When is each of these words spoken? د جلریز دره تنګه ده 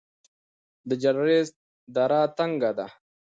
د 0.89 0.91
جلریز 1.03 1.47
دره 1.95 2.21
تنګه 2.37 2.71
ده 2.77 2.87